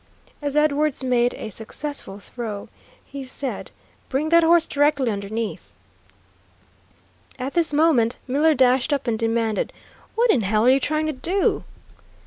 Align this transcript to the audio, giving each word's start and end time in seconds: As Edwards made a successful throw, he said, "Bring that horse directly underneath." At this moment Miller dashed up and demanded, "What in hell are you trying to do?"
As 0.41 0.57
Edwards 0.57 1.03
made 1.03 1.35
a 1.35 1.51
successful 1.51 2.17
throw, 2.17 2.69
he 3.05 3.23
said, 3.23 3.69
"Bring 4.09 4.29
that 4.29 4.41
horse 4.43 4.65
directly 4.65 5.11
underneath." 5.11 5.71
At 7.37 7.53
this 7.53 7.71
moment 7.71 8.17
Miller 8.25 8.55
dashed 8.55 8.91
up 8.91 9.05
and 9.05 9.19
demanded, 9.19 9.71
"What 10.15 10.31
in 10.31 10.41
hell 10.41 10.65
are 10.65 10.69
you 10.71 10.79
trying 10.79 11.05
to 11.05 11.13
do?" 11.13 11.65